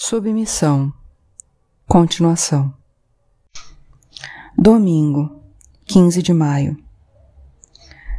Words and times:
Submissão. 0.00 0.92
Continuação. 1.84 2.72
Domingo, 4.56 5.42
15 5.86 6.22
de 6.22 6.32
maio. 6.32 6.76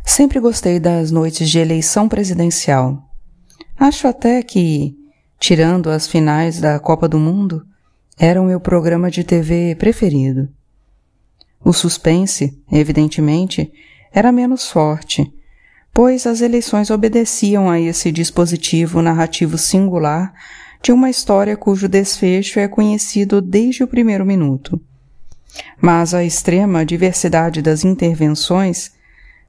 Sempre 0.03 0.41
gostei 0.41 0.77
das 0.77 1.09
noites 1.09 1.49
de 1.49 1.57
eleição 1.57 2.09
presidencial. 2.09 3.01
Acho 3.79 4.09
até 4.09 4.43
que, 4.43 4.93
tirando 5.39 5.89
as 5.89 6.05
finais 6.05 6.59
da 6.59 6.77
Copa 6.81 7.07
do 7.07 7.17
Mundo, 7.17 7.65
era 8.17 8.41
o 8.41 8.45
meu 8.45 8.59
programa 8.59 9.09
de 9.09 9.23
TV 9.23 9.73
preferido. 9.75 10.49
O 11.63 11.71
suspense, 11.71 12.61
evidentemente, 12.69 13.71
era 14.11 14.33
menos 14.33 14.69
forte, 14.69 15.33
pois 15.93 16.27
as 16.27 16.41
eleições 16.41 16.89
obedeciam 16.89 17.69
a 17.69 17.79
esse 17.79 18.11
dispositivo 18.11 19.01
narrativo 19.01 19.57
singular 19.57 20.33
de 20.81 20.91
uma 20.91 21.09
história 21.09 21.57
cujo 21.57 21.87
desfecho 21.87 22.59
é 22.59 22.67
conhecido 22.67 23.41
desde 23.41 23.83
o 23.83 23.87
primeiro 23.87 24.25
minuto. 24.25 24.79
Mas 25.81 26.13
a 26.13 26.23
extrema 26.23 26.85
diversidade 26.85 27.61
das 27.61 27.83
intervenções, 27.83 28.91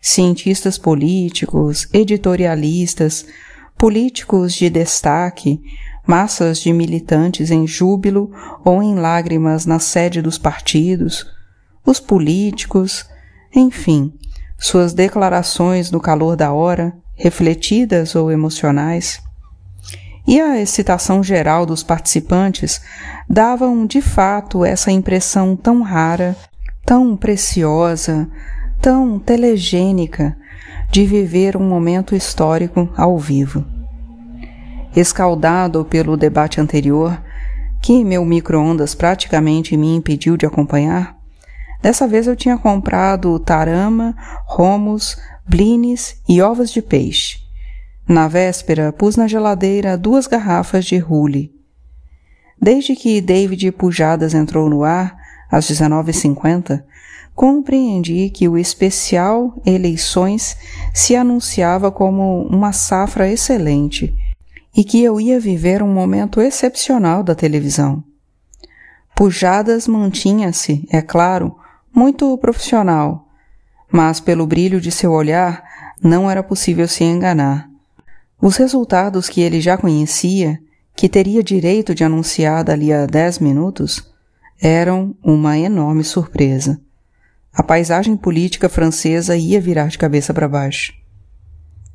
cientistas 0.01 0.78
políticos, 0.78 1.88
editorialistas, 1.92 3.27
políticos 3.77 4.54
de 4.54 4.68
destaque, 4.68 5.60
massas 6.06 6.59
de 6.59 6.73
militantes 6.73 7.51
em 7.51 7.66
júbilo 7.66 8.30
ou 8.65 8.82
em 8.82 8.95
lágrimas 8.95 9.66
na 9.66 9.78
sede 9.78 10.20
dos 10.20 10.38
partidos, 10.38 11.26
os 11.84 12.01
políticos, 12.01 13.06
enfim, 13.54 14.12
suas 14.59 14.92
declarações 14.92 15.90
no 15.90 16.01
calor 16.01 16.37
da 16.37 16.52
hora, 16.52 16.92
refletidas 17.15 18.15
ou 18.15 18.30
emocionais, 18.30 19.23
e 20.30 20.40
a 20.40 20.60
excitação 20.60 21.24
geral 21.24 21.66
dos 21.66 21.82
participantes 21.82 22.80
davam 23.28 23.84
de 23.84 24.00
fato 24.00 24.64
essa 24.64 24.92
impressão 24.92 25.56
tão 25.56 25.82
rara, 25.82 26.37
tão 26.87 27.16
preciosa, 27.16 28.30
tão 28.80 29.18
telegênica 29.18 30.37
de 30.88 31.04
viver 31.04 31.56
um 31.56 31.68
momento 31.68 32.14
histórico 32.14 32.88
ao 32.96 33.18
vivo. 33.18 33.64
Escaldado 34.95 35.84
pelo 35.84 36.16
debate 36.16 36.60
anterior, 36.60 37.20
que 37.82 38.04
meu 38.04 38.24
micro-ondas 38.24 38.94
praticamente 38.94 39.76
me 39.76 39.96
impediu 39.96 40.37
de 40.37 40.46
acompanhar, 40.46 41.16
dessa 41.82 42.06
vez 42.06 42.28
eu 42.28 42.37
tinha 42.37 42.56
comprado 42.56 43.37
tarama, 43.40 44.15
romos, 44.46 45.18
blines 45.44 46.22
e 46.28 46.40
ovos 46.40 46.70
de 46.70 46.80
peixe 46.80 47.49
na 48.10 48.26
véspera, 48.26 48.92
pus 48.92 49.14
na 49.14 49.28
geladeira 49.28 49.96
duas 49.96 50.26
garrafas 50.26 50.84
de 50.84 50.98
Rule. 50.98 51.54
Desde 52.60 52.96
que 52.96 53.20
David 53.20 53.70
Pujadas 53.70 54.34
entrou 54.34 54.68
no 54.68 54.82
ar, 54.82 55.16
às 55.48 55.70
19h50, 55.70 56.82
compreendi 57.36 58.28
que 58.28 58.48
o 58.48 58.58
especial 58.58 59.54
Eleições 59.64 60.56
se 60.92 61.14
anunciava 61.14 61.92
como 61.92 62.42
uma 62.48 62.72
safra 62.72 63.30
excelente 63.30 64.12
e 64.76 64.82
que 64.82 65.00
eu 65.00 65.20
ia 65.20 65.38
viver 65.38 65.81
um 65.81 65.92
momento 65.94 66.41
excepcional 66.41 67.22
da 67.22 67.36
televisão. 67.36 68.03
Pujadas 69.14 69.86
mantinha-se, 69.86 70.84
é 70.91 71.00
claro, 71.00 71.56
muito 71.94 72.36
profissional, 72.38 73.28
mas 73.88 74.19
pelo 74.19 74.48
brilho 74.48 74.81
de 74.81 74.91
seu 74.91 75.12
olhar 75.12 75.62
não 76.03 76.28
era 76.28 76.42
possível 76.42 76.88
se 76.88 77.04
enganar. 77.04 77.69
Os 78.41 78.56
resultados 78.56 79.28
que 79.28 79.43
ele 79.43 79.60
já 79.60 79.77
conhecia, 79.77 80.59
que 80.97 81.09
teria 81.09 81.43
direito 81.43 81.94
de 81.94 82.03
anunciar 82.03 82.65
dali 82.65 82.91
a 82.93 83.05
dez 83.05 83.38
minutos, 83.38 84.10
eram 84.60 85.15
uma 85.22 85.59
enorme 85.59 86.03
surpresa. 86.03 86.81
A 87.53 87.62
paisagem 87.62 88.16
política 88.16 88.69
francesa 88.69 89.37
ia 89.37 89.61
virar 89.61 89.89
de 89.89 89.99
cabeça 89.99 90.33
para 90.33 90.49
baixo. 90.49 90.95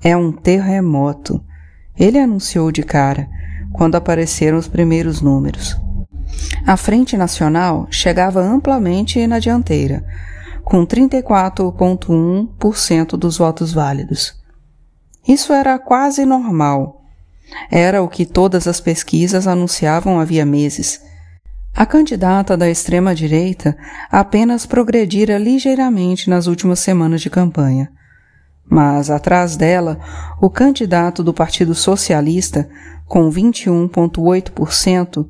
É 0.03 0.15
um 0.15 0.31
terremoto, 0.31 1.43
ele 1.97 2.19
anunciou 2.19 2.71
de 2.71 2.83
cara, 2.83 3.27
quando 3.73 3.95
apareceram 3.95 4.59
os 4.59 4.67
primeiros 4.67 5.21
números. 5.21 5.75
A 6.65 6.75
Frente 6.77 7.17
Nacional 7.17 7.87
chegava 7.89 8.39
amplamente 8.41 9.25
na 9.25 9.39
dianteira, 9.39 10.05
com 10.63 10.85
34,1% 10.85 13.17
dos 13.17 13.37
votos 13.37 13.73
válidos. 13.73 14.44
Isso 15.27 15.51
era 15.53 15.79
quase 15.79 16.25
normal. 16.25 17.01
Era 17.71 18.01
o 18.01 18.07
que 18.07 18.25
todas 18.25 18.67
as 18.67 18.79
pesquisas 18.79 19.47
anunciavam 19.47 20.19
havia 20.19 20.45
meses. 20.45 21.01
A 21.75 21.85
candidata 21.85 22.55
da 22.55 22.69
extrema-direita 22.69 23.77
apenas 24.11 24.65
progredira 24.65 25.37
ligeiramente 25.37 26.29
nas 26.29 26.47
últimas 26.47 26.79
semanas 26.79 27.21
de 27.21 27.29
campanha. 27.29 27.91
Mas 28.67 29.09
atrás 29.09 29.57
dela, 29.57 29.99
o 30.41 30.49
candidato 30.49 31.23
do 31.23 31.33
Partido 31.33 31.75
Socialista, 31.75 32.69
com 33.05 33.29
21,8%, 33.29 35.27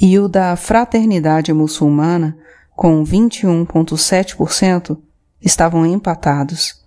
e 0.00 0.18
o 0.18 0.28
da 0.28 0.54
Fraternidade 0.56 1.52
Muçulmana, 1.52 2.36
com 2.76 3.02
21,7%, 3.02 4.98
estavam 5.40 5.86
empatados 5.86 6.77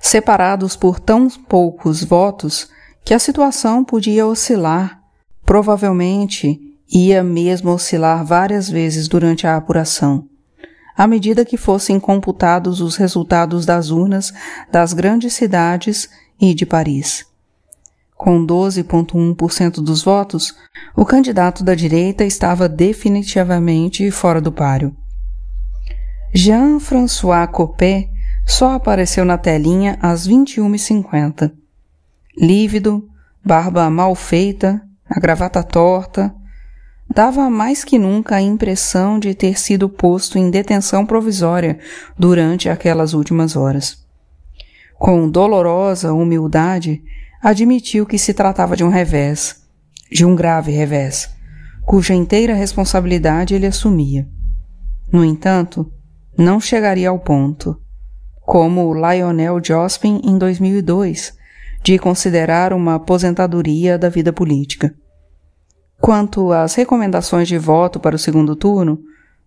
separados 0.00 0.74
por 0.74 0.98
tão 0.98 1.28
poucos 1.28 2.02
votos 2.02 2.68
que 3.04 3.12
a 3.12 3.18
situação 3.18 3.84
podia 3.84 4.26
oscilar, 4.26 5.00
provavelmente 5.44 6.58
ia 6.92 7.22
mesmo 7.22 7.70
oscilar 7.70 8.24
várias 8.24 8.68
vezes 8.68 9.06
durante 9.06 9.46
a 9.46 9.56
apuração, 9.56 10.26
à 10.96 11.06
medida 11.06 11.44
que 11.44 11.56
fossem 11.56 12.00
computados 12.00 12.80
os 12.80 12.96
resultados 12.96 13.64
das 13.66 13.90
urnas 13.90 14.32
das 14.72 14.92
grandes 14.92 15.34
cidades 15.34 16.08
e 16.40 16.54
de 16.54 16.64
Paris. 16.64 17.26
Com 18.16 18.44
12,1% 18.44 19.76
dos 19.76 20.02
votos, 20.02 20.54
o 20.96 21.04
candidato 21.04 21.62
da 21.62 21.74
direita 21.74 22.24
estava 22.24 22.68
definitivamente 22.68 24.10
fora 24.10 24.40
do 24.40 24.52
páreo. 24.52 24.94
Jean-François 26.34 27.48
Copé 27.50 28.10
só 28.50 28.72
apareceu 28.72 29.24
na 29.24 29.38
telinha 29.38 29.96
às 30.02 30.26
21h50. 30.26 31.52
Lívido, 32.36 33.08
barba 33.44 33.88
mal 33.88 34.14
feita, 34.16 34.82
a 35.08 35.20
gravata 35.20 35.62
torta, 35.62 36.34
dava 37.08 37.48
mais 37.48 37.84
que 37.84 37.96
nunca 37.96 38.34
a 38.34 38.42
impressão 38.42 39.20
de 39.20 39.34
ter 39.34 39.56
sido 39.56 39.88
posto 39.88 40.36
em 40.36 40.50
detenção 40.50 41.06
provisória 41.06 41.78
durante 42.18 42.68
aquelas 42.68 43.14
últimas 43.14 43.54
horas. 43.54 44.04
Com 44.98 45.30
dolorosa 45.30 46.12
humildade, 46.12 47.02
admitiu 47.40 48.04
que 48.04 48.18
se 48.18 48.34
tratava 48.34 48.76
de 48.76 48.82
um 48.82 48.88
revés, 48.88 49.62
de 50.10 50.24
um 50.24 50.34
grave 50.34 50.72
revés, 50.72 51.30
cuja 51.86 52.14
inteira 52.14 52.52
responsabilidade 52.52 53.54
ele 53.54 53.66
assumia. 53.66 54.28
No 55.10 55.24
entanto, 55.24 55.90
não 56.36 56.60
chegaria 56.60 57.10
ao 57.10 57.18
ponto 57.18 57.80
como 58.50 58.92
Lionel 58.92 59.60
Jospin 59.62 60.20
em 60.24 60.36
2002, 60.36 61.32
de 61.84 61.96
considerar 62.00 62.72
uma 62.72 62.96
aposentadoria 62.96 63.96
da 63.96 64.08
vida 64.08 64.32
política. 64.32 64.92
Quanto 66.00 66.50
às 66.50 66.74
recomendações 66.74 67.46
de 67.46 67.56
voto 67.56 68.00
para 68.00 68.16
o 68.16 68.18
segundo 68.18 68.56
turno, 68.56 68.98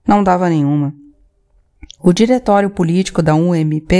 não 0.08 0.24
dava 0.24 0.48
nenhuma. 0.48 0.96
O 2.02 2.14
diretório 2.14 2.70
político 2.70 3.22
da 3.22 3.36
UMP 3.36 3.92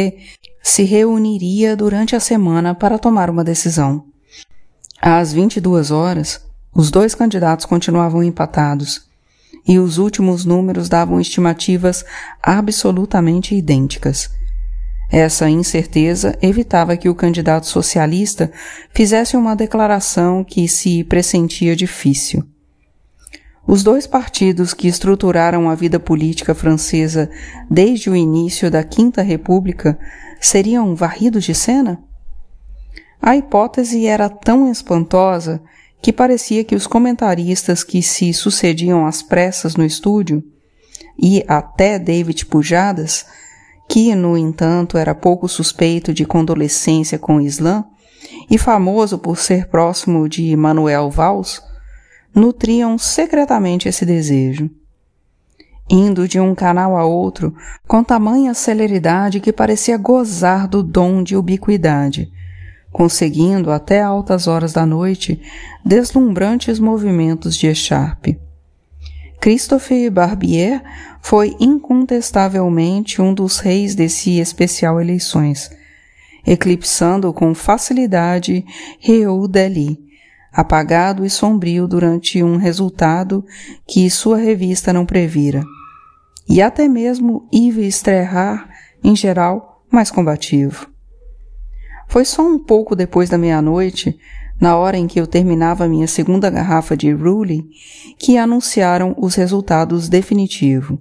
se 0.64 0.84
reuniria 0.84 1.76
durante 1.76 2.16
a 2.16 2.20
semana 2.22 2.74
para 2.74 2.98
tomar 2.98 3.30
uma 3.30 3.44
decisão. 3.44 4.06
Às 5.02 5.34
22 5.34 5.92
horas, 5.92 6.46
os 6.74 6.90
dois 6.90 7.14
candidatos 7.14 7.66
continuavam 7.66 8.24
empatados, 8.24 9.06
e 9.68 9.78
os 9.78 9.98
últimos 9.98 10.46
números 10.46 10.88
davam 10.88 11.20
estimativas 11.20 12.06
absolutamente 12.42 13.54
idênticas. 13.54 14.30
Essa 15.16 15.48
incerteza 15.48 16.36
evitava 16.42 16.98
que 16.98 17.08
o 17.08 17.14
candidato 17.14 17.68
socialista 17.68 18.52
fizesse 18.96 19.38
uma 19.38 19.56
declaração 19.56 20.44
que 20.44 20.68
se 20.68 21.04
pressentia 21.04 21.76
difícil. 21.76 22.44
Os 23.68 23.84
dois 23.84 24.08
partidos 24.08 24.74
que 24.74 24.88
estruturaram 24.88 25.70
a 25.70 25.76
vida 25.76 26.00
política 26.00 26.56
francesa 26.56 27.30
desde 27.70 28.10
o 28.10 28.16
início 28.16 28.72
da 28.72 28.84
Quinta 28.84 29.22
República 29.22 30.00
seriam 30.42 30.96
varridos 30.96 31.44
de 31.44 31.54
cena? 31.54 32.04
A 33.22 33.38
hipótese 33.38 34.08
era 34.08 34.28
tão 34.28 34.72
espantosa 34.72 35.62
que 36.02 36.12
parecia 36.12 36.64
que 36.64 36.74
os 36.74 36.88
comentaristas 36.88 37.84
que 37.84 38.02
se 38.02 38.34
sucediam 38.34 39.06
às 39.06 39.22
pressas 39.22 39.76
no 39.76 39.86
estúdio, 39.86 40.44
e 41.22 41.46
até 41.48 42.00
David 42.00 42.48
Pujadas, 42.48 43.28
que, 43.94 44.16
no 44.16 44.36
entanto, 44.36 44.98
era 44.98 45.14
pouco 45.14 45.48
suspeito 45.48 46.12
de 46.16 46.26
condolescência 46.26 47.20
com 47.20 47.36
o 47.36 47.42
Islã 47.42 47.86
e 48.50 48.58
famoso 48.58 49.20
por 49.20 49.38
ser 49.38 49.68
próximo 49.68 50.28
de 50.28 50.56
Manuel 50.56 51.12
Valls, 51.12 51.62
nutriam 52.34 52.98
secretamente 52.98 53.88
esse 53.88 54.04
desejo. 54.04 54.68
Indo 55.88 56.28
de 56.28 56.40
um 56.40 56.56
canal 56.56 56.98
a 56.98 57.06
outro 57.06 57.54
com 57.88 58.04
tamanha 58.04 58.56
celeridade 58.56 59.40
que 59.40 59.54
parecia 59.54 59.96
gozar 59.96 60.68
do 60.68 60.82
dom 60.82 61.22
de 61.22 61.38
ubiquidade, 61.38 62.32
conseguindo 62.92 63.70
até 63.70 64.02
altas 64.02 64.48
horas 64.48 64.74
da 64.74 64.88
noite 64.88 65.40
deslumbrantes 65.86 66.80
movimentos 66.80 67.56
de 67.56 67.68
echarpe. 67.68 68.40
Christophe 69.44 70.10
Barbier 70.10 70.82
foi 71.22 71.54
incontestavelmente 71.60 73.22
um 73.22 73.34
dos 73.34 73.60
reis 73.60 73.94
desse 73.94 74.40
especial 74.40 75.02
eleições, 75.02 75.70
eclipsando 76.48 77.34
com 77.34 77.54
facilidade 77.54 78.64
Réu 79.02 79.46
Deli, 79.46 80.00
apagado 80.50 81.26
e 81.26 81.30
sombrio 81.30 81.90
durante 81.90 82.42
um 82.42 82.56
resultado 82.56 83.44
que 83.86 84.10
sua 84.10 84.38
revista 84.38 84.94
não 84.94 85.06
previra, 85.06 85.62
e 86.48 86.62
até 86.62 86.88
mesmo 86.88 87.46
Yves 87.54 88.02
Trerrar, 88.02 88.70
em 89.04 89.14
geral, 89.14 89.84
mais 89.92 90.10
combativo. 90.10 90.88
Foi 92.08 92.24
só 92.24 92.48
um 92.48 92.58
pouco 92.58 92.96
depois 92.96 93.30
da 93.30 93.38
meia-noite 93.38 94.18
na 94.60 94.78
hora 94.78 94.98
em 94.98 95.08
que 95.08 95.20
eu 95.20 95.28
terminava 95.28 95.88
minha 95.88 96.08
segunda 96.08 96.50
garrafa 96.50 96.96
de 96.96 97.12
Ruli, 97.12 97.68
que 98.18 98.38
anunciaram 98.38 99.14
os 99.18 99.36
resultados 99.36 100.08
definitivos. 100.08 100.98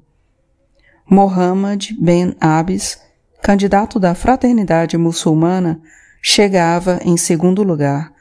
Mohammed 1.08 1.96
Ben 2.00 2.34
Abis, 2.40 2.98
candidato 3.42 4.00
da 4.00 4.14
Fraternidade 4.14 4.96
Muçulmana, 4.96 5.80
chegava 6.22 6.98
em 7.04 7.16
segundo 7.16 7.62
lugar, 7.62 8.12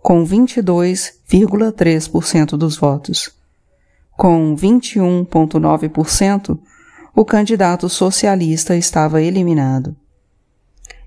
com 0.00 0.24
22,3% 0.24 2.56
dos 2.56 2.76
votos. 2.76 3.36
Com 4.16 4.54
21,9%, 4.56 6.58
o 7.14 7.24
candidato 7.24 7.88
socialista 7.88 8.76
estava 8.76 9.20
eliminado. 9.20 9.96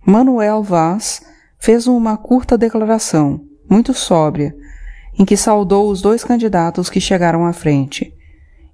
Manuel 0.05 0.61
Vaz 0.61 1.21
fez 1.57 1.87
uma 1.87 2.17
curta 2.17 2.57
declaração, 2.57 3.39
muito 3.71 3.93
sóbria, 3.93 4.53
em 5.17 5.23
que 5.23 5.37
saudou 5.37 5.89
os 5.89 6.01
dois 6.01 6.25
candidatos 6.25 6.89
que 6.89 6.99
chegaram 6.99 7.45
à 7.45 7.53
frente 7.53 8.13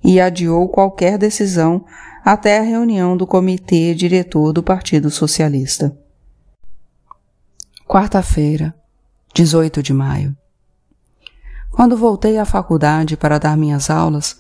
e 0.04 0.20
adiou 0.20 0.68
qualquer 0.68 1.20
decisão 1.20 1.86
até 2.26 2.58
a 2.58 2.64
reunião 2.64 3.16
do 3.16 3.28
comitê 3.28 3.94
diretor 3.94 4.52
do 4.52 4.64
Partido 4.64 5.12
Socialista. 5.12 5.96
Quarta-feira, 7.88 8.74
18 9.36 9.84
de 9.84 9.94
maio. 9.94 10.36
Quando 11.72 11.96
voltei 11.96 12.40
à 12.40 12.46
faculdade 12.46 13.16
para 13.16 13.38
dar 13.38 13.56
minhas 13.56 13.92
aulas, 13.92 14.40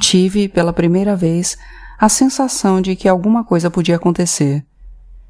tive 0.00 0.48
pela 0.48 0.72
primeira 0.72 1.16
vez 1.16 1.56
a 1.98 2.10
sensação 2.10 2.82
de 2.82 2.94
que 2.94 3.08
alguma 3.08 3.42
coisa 3.42 3.70
podia 3.70 3.96
acontecer, 3.96 4.64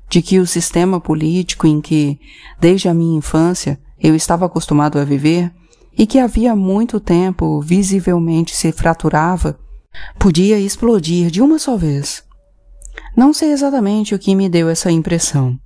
de 0.09 0.21
que 0.21 0.41
o 0.41 0.47
sistema 0.47 1.00
político 1.00 1.67
em 1.67 1.81
que, 1.81 2.19
desde 2.61 2.88
a 2.88 2.94
minha 2.94 3.17
infância, 3.17 3.79
eu 3.99 4.14
estava 4.14 4.46
acostumado 4.46 4.99
a 4.99 5.05
viver 5.05 5.52
e 5.96 6.06
que 6.06 6.19
havia 6.19 6.55
muito 6.56 6.99
tempo 6.99 7.61
visivelmente 7.61 8.55
se 8.55 8.73
fraturava, 8.73 9.58
podia 10.19 10.58
explodir 10.58 11.31
de 11.31 11.41
uma 11.41 11.58
só 11.58 11.76
vez. 11.76 12.25
Não 13.17 13.32
sei 13.32 13.52
exatamente 13.52 14.14
o 14.14 14.19
que 14.19 14.35
me 14.35 14.49
deu 14.49 14.69
essa 14.69 14.91
impressão. 14.91 15.58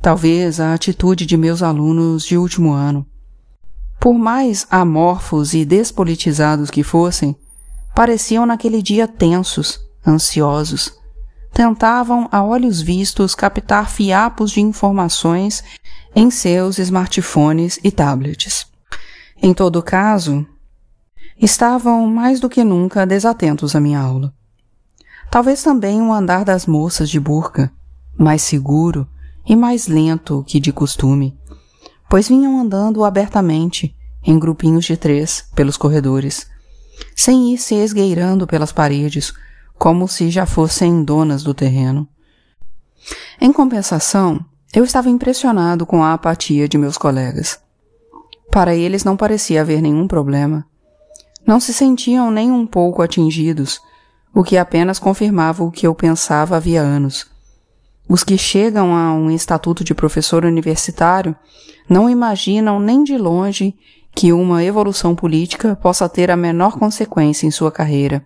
Talvez 0.00 0.60
a 0.60 0.74
atitude 0.74 1.26
de 1.26 1.36
meus 1.36 1.62
alunos 1.62 2.24
de 2.24 2.36
último 2.36 2.72
ano. 2.72 3.06
Por 4.00 4.14
mais 4.14 4.66
amorfos 4.70 5.54
e 5.54 5.64
despolitizados 5.64 6.70
que 6.70 6.82
fossem, 6.84 7.36
pareciam 7.94 8.46
naquele 8.46 8.80
dia 8.80 9.08
tensos, 9.08 9.80
ansiosos. 10.06 10.96
Tentavam, 11.52 12.28
a 12.30 12.44
olhos 12.44 12.80
vistos, 12.80 13.34
captar 13.34 13.90
fiapos 13.90 14.52
de 14.52 14.60
informações 14.60 15.64
em 16.18 16.32
seus 16.32 16.80
smartphones 16.80 17.78
e 17.84 17.92
tablets. 17.92 18.66
Em 19.40 19.54
todo 19.54 19.80
caso, 19.80 20.44
estavam 21.40 22.08
mais 22.08 22.40
do 22.40 22.48
que 22.48 22.64
nunca 22.64 23.06
desatentos 23.06 23.76
à 23.76 23.80
minha 23.80 24.00
aula. 24.00 24.34
Talvez 25.30 25.62
também 25.62 26.02
o 26.02 26.12
andar 26.12 26.44
das 26.44 26.66
moças 26.66 27.08
de 27.08 27.20
burca, 27.20 27.72
mais 28.18 28.42
seguro 28.42 29.06
e 29.46 29.54
mais 29.54 29.86
lento 29.86 30.42
que 30.44 30.58
de 30.58 30.72
costume, 30.72 31.38
pois 32.10 32.26
vinham 32.26 32.58
andando 32.58 33.04
abertamente, 33.04 33.94
em 34.20 34.36
grupinhos 34.40 34.86
de 34.86 34.96
três, 34.96 35.48
pelos 35.54 35.76
corredores, 35.76 36.48
sem 37.14 37.54
ir 37.54 37.58
se 37.58 37.76
esgueirando 37.76 38.44
pelas 38.44 38.72
paredes, 38.72 39.32
como 39.78 40.08
se 40.08 40.30
já 40.30 40.46
fossem 40.46 41.04
donas 41.04 41.44
do 41.44 41.54
terreno. 41.54 42.08
Em 43.40 43.52
compensação, 43.52 44.44
eu 44.74 44.84
estava 44.84 45.08
impressionado 45.08 45.86
com 45.86 46.02
a 46.02 46.12
apatia 46.12 46.68
de 46.68 46.76
meus 46.76 46.98
colegas. 46.98 47.58
Para 48.50 48.74
eles 48.74 49.02
não 49.02 49.16
parecia 49.16 49.62
haver 49.62 49.80
nenhum 49.80 50.06
problema. 50.06 50.66
Não 51.46 51.58
se 51.58 51.72
sentiam 51.72 52.30
nem 52.30 52.52
um 52.52 52.66
pouco 52.66 53.00
atingidos, 53.00 53.80
o 54.34 54.42
que 54.44 54.58
apenas 54.58 54.98
confirmava 54.98 55.64
o 55.64 55.70
que 55.70 55.86
eu 55.86 55.94
pensava 55.94 56.56
havia 56.56 56.82
anos. 56.82 57.26
Os 58.06 58.22
que 58.22 58.36
chegam 58.36 58.94
a 58.94 59.12
um 59.12 59.30
estatuto 59.30 59.82
de 59.82 59.94
professor 59.94 60.44
universitário 60.44 61.34
não 61.88 62.08
imaginam 62.08 62.78
nem 62.78 63.02
de 63.02 63.16
longe 63.16 63.74
que 64.14 64.32
uma 64.32 64.62
evolução 64.64 65.14
política 65.14 65.76
possa 65.76 66.08
ter 66.08 66.30
a 66.30 66.36
menor 66.36 66.78
consequência 66.78 67.46
em 67.46 67.50
sua 67.50 67.72
carreira. 67.72 68.24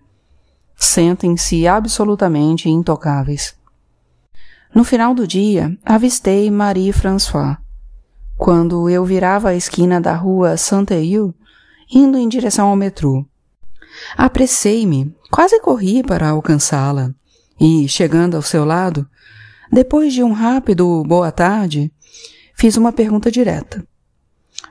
Sentem-se 0.75 1.67
absolutamente 1.67 2.69
intocáveis. 2.69 3.55
No 4.73 4.83
final 4.83 5.13
do 5.13 5.27
dia, 5.27 5.77
avistei 5.85 6.49
Marie 6.49 6.91
François. 6.91 7.57
Quando 8.35 8.89
eu 8.89 9.05
virava 9.05 9.49
a 9.49 9.55
esquina 9.55 10.01
da 10.01 10.15
rua 10.15 10.57
Saint-Eil, 10.57 11.33
indo 11.91 12.17
em 12.17 12.27
direção 12.27 12.69
ao 12.69 12.75
metrô. 12.75 13.23
Apressei-me, 14.17 15.15
quase 15.29 15.59
corri 15.61 16.01
para 16.01 16.29
alcançá-la, 16.29 17.13
e, 17.59 17.87
chegando 17.87 18.35
ao 18.35 18.41
seu 18.41 18.65
lado, 18.65 19.07
depois 19.71 20.11
de 20.11 20.23
um 20.23 20.31
rápido 20.31 21.03
boa 21.03 21.31
tarde, 21.31 21.93
fiz 22.55 22.75
uma 22.75 22.91
pergunta 22.91 23.29
direta. 23.29 23.85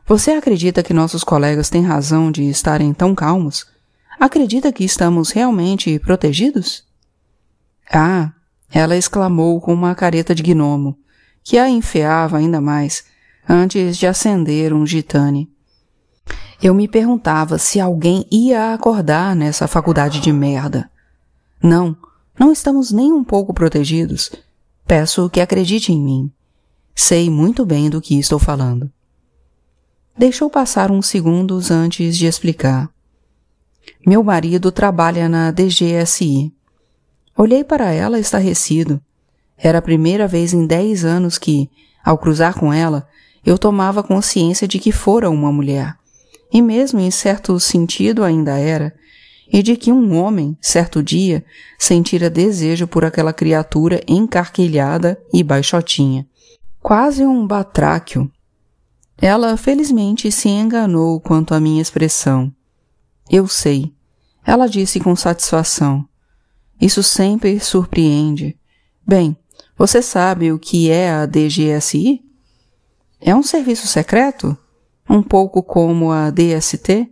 Você 0.05 0.33
acredita 0.33 0.83
que 0.83 0.93
nossos 0.93 1.23
colegas 1.23 1.71
têm 1.71 1.85
razão 1.85 2.33
de 2.33 2.43
estarem 2.43 2.93
tão 2.93 3.15
calmos? 3.15 3.67
Acredita 4.19 4.73
que 4.73 4.85
estamos 4.85 5.31
realmente 5.31 5.97
protegidos? 6.01 6.85
Ah, 7.89 8.33
ela 8.73 8.97
exclamou 8.97 9.61
com 9.61 9.75
uma 9.75 9.95
careta 9.95 10.35
de 10.35 10.43
gnomo, 10.43 10.97
que 11.45 11.59
a 11.59 11.69
enfeava 11.69 12.39
ainda 12.39 12.61
mais, 12.61 13.05
antes 13.49 13.99
de 13.99 14.07
acender 14.07 14.73
um 14.73 14.87
gitane. 14.87 15.51
Eu 16.63 16.73
me 16.75 16.89
perguntava 16.89 17.59
se 17.59 17.81
alguém 17.81 18.25
ia 18.31 18.73
acordar 18.73 19.37
nessa 19.37 19.67
faculdade 19.67 20.21
de 20.21 20.33
merda. 20.33 20.89
Não, 21.63 21.97
não 22.39 22.53
estamos 22.53 22.91
nem 22.91 23.13
um 23.13 23.23
pouco 23.23 23.53
protegidos. 23.53 24.31
Peço 24.87 25.29
que 25.29 25.41
acredite 25.41 25.93
em 25.93 26.01
mim. 26.01 26.33
Sei 26.95 27.29
muito 27.29 27.67
bem 27.67 27.91
do 27.91 28.01
que 28.01 28.19
estou 28.19 28.39
falando. 28.39 28.91
Deixou 30.17 30.49
passar 30.49 30.91
uns 30.91 31.07
segundos 31.07 31.71
antes 31.71 32.17
de 32.17 32.27
explicar. 32.27 32.89
Meu 34.07 34.23
marido 34.23 34.71
trabalha 34.71 35.29
na 35.29 35.51
DGSI, 35.51 36.53
Olhei 37.37 37.65
para 37.65 37.93
ela 37.93 38.19
estarrecido. 38.19 39.01
Era 39.57 39.79
a 39.79 39.83
primeira 39.83 40.27
vez 40.27 40.53
em 40.53 40.67
dez 40.67 41.05
anos 41.05 41.39
que, 41.39 41.71
ao 42.05 42.19
cruzar 42.19 42.59
com 42.59 42.73
ela, 42.73 43.09
eu 43.45 43.59
tomava 43.59 44.03
consciência 44.03 44.69
de 44.69 44.79
que 44.79 44.93
fora 44.93 45.31
uma 45.31 45.53
mulher. 45.53 45.97
E 46.53 46.61
mesmo 46.61 47.01
em 47.01 47.11
certo 47.11 47.59
sentido 47.59 48.23
ainda 48.23 48.59
era, 48.59 48.95
e 49.53 49.63
de 49.63 49.77
que 49.77 49.93
um 49.93 50.17
homem, 50.17 50.57
certo 50.61 51.03
dia, 51.03 51.45
sentira 51.79 52.31
desejo 52.31 52.87
por 52.87 53.05
aquela 53.05 53.33
criatura 53.33 54.03
encarquilhada 54.09 55.21
e 55.33 55.43
baixotinha. 55.43 56.27
Quase 56.81 57.25
um 57.25 57.47
batráquio. 57.47 58.31
Ela 59.19 59.57
felizmente 59.57 60.33
se 60.33 60.49
enganou 60.49 61.21
quanto 61.21 61.55
à 61.55 61.61
minha 61.61 61.81
expressão. 61.81 62.53
Eu 63.31 63.47
sei. 63.47 63.93
Ela 64.45 64.67
disse 64.67 64.99
com 64.99 65.15
satisfação. 65.15 66.05
Isso 66.83 67.01
sempre 67.01 67.61
surpreende. 67.61 68.59
Bem, 69.07 69.37
você 69.79 70.03
sabe 70.03 70.51
o 70.51 70.59
que 70.59 70.91
é 70.91 71.13
a 71.13 71.27
DGSI? 71.27 72.21
É 73.21 73.33
um 73.37 73.43
serviço 73.45 73.87
secreto? 73.87 74.59
Um 75.09 75.23
pouco 75.23 75.63
como 75.63 76.11
a 76.11 76.29
DST? 76.31 77.09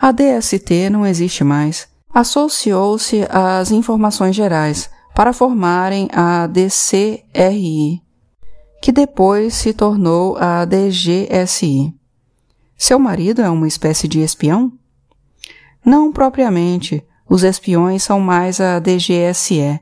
A 0.00 0.10
DST 0.10 0.90
não 0.90 1.06
existe 1.06 1.44
mais. 1.44 1.86
Associou-se 2.12 3.24
às 3.30 3.70
informações 3.70 4.34
gerais 4.34 4.90
para 5.14 5.32
formarem 5.32 6.08
a 6.12 6.48
DCRI, 6.48 8.02
que 8.82 8.90
depois 8.90 9.54
se 9.54 9.72
tornou 9.72 10.36
a 10.36 10.64
DGSI. 10.64 11.94
Seu 12.76 12.98
marido 12.98 13.42
é 13.42 13.48
uma 13.48 13.68
espécie 13.68 14.08
de 14.08 14.18
espião? 14.18 14.72
Não 15.84 16.12
propriamente. 16.12 17.04
Os 17.30 17.44
espiões 17.44 18.02
são 18.02 18.18
mais 18.18 18.60
a 18.60 18.80
DGSE 18.80 19.78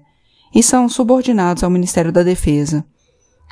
e 0.55 0.63
são 0.63 0.87
subordinados 0.87 1.65
ao 1.65 1.71
Ministério 1.71 2.13
da 2.13 2.23
Defesa. 2.23 2.85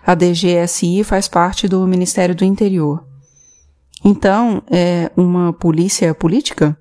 A 0.05 0.15
DGSI 0.15 1.03
faz 1.03 1.26
parte 1.26 1.67
do 1.67 1.87
Ministério 1.87 2.35
do 2.35 2.45
Interior. 2.45 3.03
Então, 4.05 4.62
é 4.71 5.11
uma 5.17 5.50
polícia 5.50 6.15
política? 6.15 6.79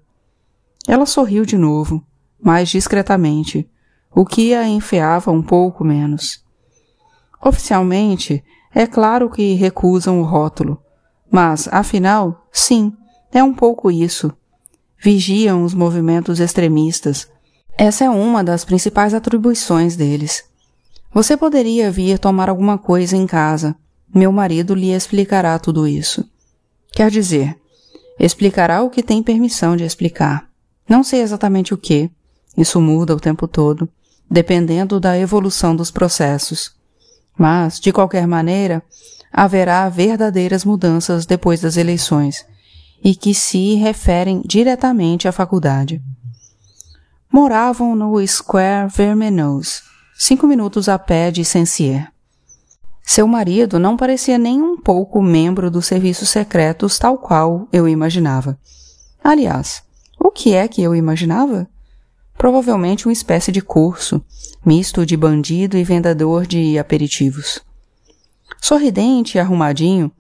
Ela 0.86 1.05
sorriu 1.05 1.45
de 1.45 1.57
novo, 1.57 2.03
mais 2.38 2.67
discretamente, 2.67 3.65
o 4.13 4.25
que 4.25 4.53
a 4.53 4.67
enfeava 4.67 5.31
um 5.31 5.41
pouco 5.41 5.86
menos. 5.86 6.43
Oficialmente, 7.41 8.43
é 8.74 8.86
claro 8.86 9.29
que 9.29 9.53
recusam 9.53 10.19
o 10.19 10.24
rótulo, 10.24 10.77
mas, 11.31 11.69
afinal, 11.72 12.45
sim, 12.51 12.91
é 13.31 13.41
um 13.41 13.53
pouco 13.53 13.89
isso. 13.89 14.36
Vigiam 14.99 15.63
os 15.63 15.73
movimentos 15.73 16.39
extremistas. 16.39 17.27
Essa 17.77 18.05
é 18.05 18.09
uma 18.09 18.43
das 18.43 18.65
principais 18.65 19.13
atribuições 19.13 19.95
deles. 19.95 20.43
Você 21.13 21.37
poderia 21.37 21.91
vir 21.91 22.17
tomar 22.17 22.49
alguma 22.49 22.77
coisa 22.77 23.15
em 23.15 23.27
casa. 23.27 23.75
Meu 24.13 24.31
marido 24.31 24.73
lhe 24.73 24.91
explicará 24.91 25.57
tudo 25.59 25.87
isso. 25.87 26.27
Quer 26.91 27.11
dizer, 27.11 27.55
explicará 28.19 28.81
o 28.81 28.89
que 28.89 29.03
tem 29.03 29.21
permissão 29.21 29.75
de 29.75 29.83
explicar. 29.83 30.47
Não 30.87 31.03
sei 31.03 31.21
exatamente 31.21 31.73
o 31.73 31.77
que. 31.77 32.09
Isso 32.57 32.79
muda 32.79 33.13
o 33.13 33.19
tempo 33.19 33.47
todo, 33.47 33.89
dependendo 34.29 34.99
da 34.99 35.17
evolução 35.17 35.75
dos 35.75 35.91
processos. 35.91 36.73
Mas, 37.37 37.79
de 37.79 37.91
qualquer 37.91 38.25
maneira, 38.25 38.81
haverá 39.31 39.87
verdadeiras 39.89 40.63
mudanças 40.63 41.25
depois 41.25 41.59
das 41.59 41.75
eleições 41.75 42.45
e 43.03 43.15
que 43.15 43.33
se 43.33 43.75
referem 43.75 44.41
diretamente 44.45 45.27
à 45.27 45.31
faculdade. 45.31 46.01
Moravam 47.31 47.95
no 47.95 48.25
Square 48.25 48.89
Vermenose, 48.89 49.81
cinco 50.17 50.47
minutos 50.47 50.87
a 50.87 50.97
pé 50.97 51.31
de 51.31 51.43
Sensier. 51.43 52.11
Seu 53.03 53.27
marido 53.27 53.77
não 53.77 53.95
parecia 53.95 54.37
nem 54.37 54.61
um 54.61 54.77
pouco 54.77 55.21
membro 55.21 55.69
dos 55.69 55.85
serviços 55.85 56.29
secretos 56.29 56.97
tal 56.97 57.17
qual 57.17 57.67
eu 57.71 57.87
imaginava. 57.87 58.57
Aliás, 59.23 59.83
o 60.19 60.31
que 60.31 60.53
é 60.53 60.67
que 60.67 60.81
eu 60.81 60.95
imaginava? 60.95 61.67
Provavelmente 62.37 63.05
uma 63.05 63.13
espécie 63.13 63.51
de 63.51 63.61
curso, 63.61 64.23
misto 64.65 65.05
de 65.05 65.15
bandido 65.15 65.77
e 65.77 65.83
vendedor 65.83 66.47
de 66.47 66.79
aperitivos. 66.79 67.59
Sorridente 68.59 69.37
e 69.37 69.39
arrumadinho, 69.39 70.11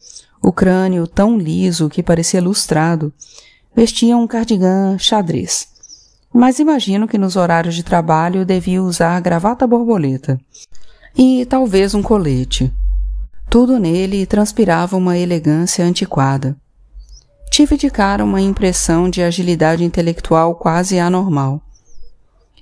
o 0.45 0.53
crânio 0.53 1.07
tão 1.07 1.39
liso 1.39 1.89
que 1.89 2.03
parecia 2.03 2.39
lustrado, 2.39 3.11
vestia 3.75 4.15
um 4.15 4.27
cardigan 4.27 4.95
xadrez. 4.99 5.67
Mas 6.31 6.59
imagino 6.59 7.07
que 7.07 7.17
nos 7.17 7.35
horários 7.35 7.73
de 7.73 7.81
trabalho 7.81 8.45
devia 8.45 8.83
usar 8.83 9.19
gravata 9.21 9.65
borboleta 9.65 10.39
e 11.17 11.47
talvez 11.47 11.95
um 11.95 12.03
colete. 12.03 12.71
Tudo 13.49 13.79
nele 13.79 14.23
transpirava 14.27 14.95
uma 14.95 15.17
elegância 15.17 15.83
antiquada. 15.83 16.55
Tive 17.49 17.75
de 17.75 17.89
cara 17.89 18.23
uma 18.23 18.39
impressão 18.39 19.09
de 19.09 19.23
agilidade 19.23 19.83
intelectual 19.83 20.53
quase 20.53 20.99
anormal. 20.99 21.59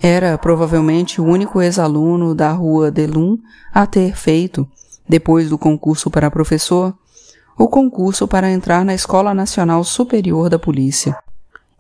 Era 0.01 0.37
provavelmente 0.37 1.19
o 1.19 1.25
único 1.25 1.61
ex-aluno 1.61 2.33
da 2.33 2.53
rua 2.53 2.89
Delum 2.89 3.37
a 3.73 3.85
ter 3.85 4.15
feito, 4.15 4.65
depois 5.07 5.49
do 5.49 5.57
concurso 5.57 6.09
para 6.09 6.31
professor, 6.31 6.95
o 7.57 7.67
concurso 7.67 8.27
para 8.27 8.51
entrar 8.51 8.83
na 8.83 8.93
Escola 8.93 9.33
Nacional 9.33 9.83
Superior 9.83 10.49
da 10.49 10.57
Polícia. 10.57 11.17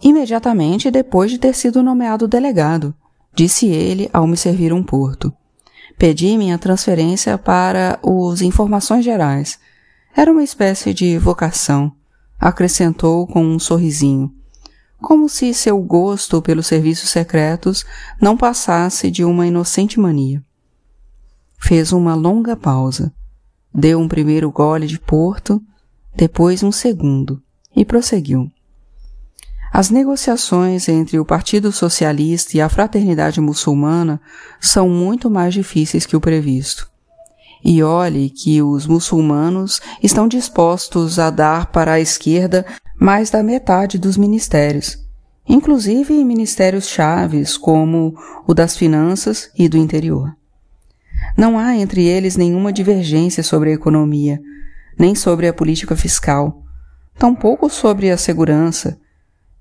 Imediatamente 0.01 0.91
depois 0.91 1.31
de 1.31 1.37
ter 1.37 1.55
sido 1.55 1.81
nomeado 1.81 2.27
delegado, 2.27 2.93
disse 3.33 3.67
ele 3.67 4.09
ao 4.13 4.27
me 4.27 4.37
servir 4.37 4.73
um 4.73 4.83
porto. 4.83 5.33
Pedi 5.97 6.37
minha 6.37 6.57
transferência 6.57 7.37
para 7.37 7.99
os 8.01 8.41
Informações 8.41 9.05
Gerais. 9.05 9.59
Era 10.15 10.31
uma 10.31 10.43
espécie 10.43 10.93
de 10.93 11.17
vocação, 11.17 11.91
acrescentou 12.39 13.25
com 13.25 13.43
um 13.43 13.57
sorrisinho, 13.57 14.31
como 15.01 15.27
se 15.27 15.53
seu 15.53 15.79
gosto 15.81 16.41
pelos 16.41 16.67
serviços 16.67 17.09
secretos 17.09 17.85
não 18.21 18.37
passasse 18.37 19.09
de 19.09 19.23
uma 19.23 19.47
inocente 19.47 19.99
mania. 19.99 20.43
Fez 21.59 21.91
uma 21.91 22.13
longa 22.15 22.55
pausa, 22.55 23.13
deu 23.73 23.99
um 23.99 24.07
primeiro 24.07 24.51
gole 24.51 24.85
de 24.85 24.99
porto, 24.99 25.61
depois 26.15 26.61
um 26.61 26.71
segundo, 26.71 27.41
e 27.75 27.83
prosseguiu. 27.83 28.51
As 29.73 29.89
negociações 29.89 30.87
entre 30.87 31.17
o 31.17 31.25
Partido 31.25 31.71
Socialista 31.71 32.55
e 32.55 32.61
a 32.61 32.69
Fraternidade 32.69 33.41
Muçulmana 33.41 34.21
são 34.61 34.87
muito 34.87 35.31
mais 35.31 35.51
difíceis 35.51 36.05
que 36.05 36.15
o 36.15 36.21
previsto. 36.21 36.87
E 37.65 37.81
olhe 37.81 38.29
que 38.29 38.61
os 38.61 38.85
muçulmanos 38.85 39.81
estão 40.03 40.27
dispostos 40.27 41.17
a 41.17 41.31
dar 41.31 41.71
para 41.71 41.93
a 41.93 41.99
esquerda 41.99 42.63
mais 42.99 43.31
da 43.31 43.41
metade 43.41 43.97
dos 43.97 44.15
ministérios, 44.15 44.99
inclusive 45.49 46.23
ministérios 46.23 46.87
chaves 46.87 47.57
como 47.57 48.13
o 48.45 48.53
das 48.53 48.77
finanças 48.77 49.49
e 49.57 49.67
do 49.67 49.77
interior. 49.77 50.35
Não 51.37 51.57
há 51.57 51.75
entre 51.75 52.05
eles 52.05 52.37
nenhuma 52.37 52.71
divergência 52.71 53.43
sobre 53.43 53.71
a 53.71 53.73
economia, 53.73 54.39
nem 54.97 55.15
sobre 55.15 55.47
a 55.47 55.53
política 55.53 55.95
fiscal, 55.95 56.63
tampouco 57.17 57.69
sobre 57.69 58.11
a 58.11 58.17
segurança, 58.17 58.99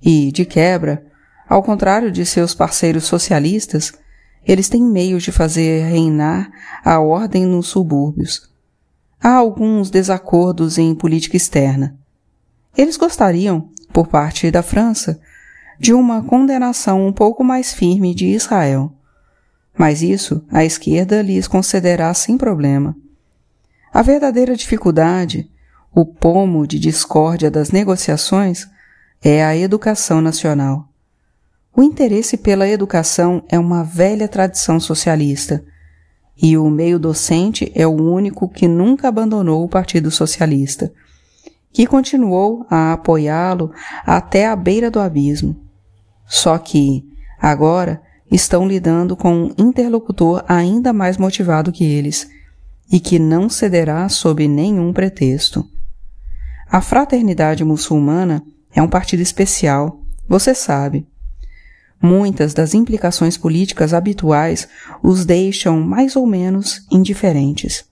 e, 0.04 0.32
de 0.32 0.44
quebra, 0.44 1.04
ao 1.48 1.62
contrário 1.62 2.10
de 2.10 2.26
seus 2.26 2.54
parceiros 2.54 3.04
socialistas, 3.04 3.92
eles 4.44 4.68
têm 4.68 4.82
meios 4.82 5.22
de 5.22 5.30
fazer 5.30 5.84
reinar 5.84 6.50
a 6.84 6.98
ordem 6.98 7.46
nos 7.46 7.68
subúrbios. 7.68 8.50
Há 9.22 9.34
alguns 9.34 9.88
desacordos 9.88 10.78
em 10.78 10.94
política 10.94 11.36
externa. 11.36 11.96
Eles 12.76 12.96
gostariam, 12.96 13.68
por 13.92 14.08
parte 14.08 14.50
da 14.50 14.62
França, 14.62 15.20
de 15.78 15.92
uma 15.92 16.22
condenação 16.22 17.06
um 17.06 17.12
pouco 17.12 17.44
mais 17.44 17.72
firme 17.72 18.14
de 18.14 18.26
Israel. 18.26 18.92
Mas 19.76 20.02
isso 20.02 20.44
a 20.50 20.64
esquerda 20.64 21.22
lhes 21.22 21.48
concederá 21.48 22.12
sem 22.14 22.36
problema. 22.36 22.96
A 23.92 24.02
verdadeira 24.02 24.56
dificuldade, 24.56 25.50
o 25.94 26.04
pomo 26.04 26.66
de 26.66 26.78
discórdia 26.78 27.50
das 27.50 27.70
negociações, 27.70 28.66
é 29.22 29.44
a 29.44 29.56
educação 29.56 30.20
nacional. 30.20 30.88
O 31.74 31.82
interesse 31.82 32.36
pela 32.36 32.68
educação 32.68 33.44
é 33.48 33.58
uma 33.58 33.82
velha 33.82 34.28
tradição 34.28 34.78
socialista, 34.78 35.64
e 36.36 36.56
o 36.56 36.68
meio 36.68 36.98
docente 36.98 37.70
é 37.74 37.86
o 37.86 37.90
único 37.90 38.48
que 38.48 38.66
nunca 38.66 39.08
abandonou 39.08 39.64
o 39.64 39.68
Partido 39.68 40.10
Socialista, 40.10 40.92
que 41.72 41.86
continuou 41.86 42.66
a 42.68 42.92
apoiá-lo 42.94 43.72
até 44.04 44.46
a 44.46 44.56
beira 44.56 44.90
do 44.90 45.00
abismo. 45.00 45.56
Só 46.26 46.58
que, 46.58 47.04
agora, 47.40 48.02
estão 48.32 48.66
lidando 48.66 49.14
com 49.14 49.44
um 49.44 49.54
interlocutor 49.58 50.42
ainda 50.48 50.92
mais 50.92 51.18
motivado 51.18 51.70
que 51.70 51.84
eles, 51.84 52.28
e 52.90 52.98
que 52.98 53.18
não 53.18 53.48
cederá 53.48 54.08
sob 54.08 54.48
nenhum 54.48 54.92
pretexto. 54.92 55.68
A 56.68 56.80
fraternidade 56.80 57.62
muçulmana 57.64 58.42
é 58.74 58.82
um 58.82 58.88
partido 58.88 59.20
especial, 59.20 60.00
você 60.26 60.54
sabe. 60.54 61.06
Muitas 62.00 62.54
das 62.54 62.74
implicações 62.74 63.36
políticas 63.36 63.94
habituais 63.94 64.66
os 65.02 65.24
deixam 65.24 65.80
mais 65.80 66.16
ou 66.16 66.26
menos 66.26 66.86
indiferentes. 66.90 67.84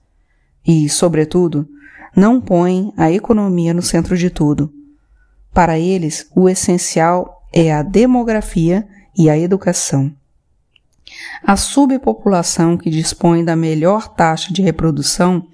E, 0.67 0.89
sobretudo, 0.89 1.67
não 2.15 2.41
põem 2.41 2.91
a 2.97 3.11
economia 3.11 3.73
no 3.73 3.81
centro 3.81 4.17
de 4.17 4.29
tudo. 4.29 4.73
Para 5.53 5.79
eles, 5.79 6.27
o 6.35 6.49
essencial 6.49 7.41
é 7.53 7.71
a 7.71 7.81
demografia 7.81 8.87
e 9.17 9.29
a 9.29 9.37
educação. 9.37 10.13
A 11.43 11.55
subpopulação 11.55 12.77
que 12.77 12.89
dispõe 12.89 13.43
da 13.43 13.55
melhor 13.55 14.07
taxa 14.07 14.53
de 14.53 14.61
reprodução 14.61 15.47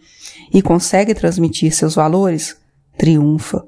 e 0.54 0.62
consegue 0.62 1.14
transmitir 1.14 1.74
seus 1.74 1.96
valores 1.96 2.58
triunfa. 2.98 3.66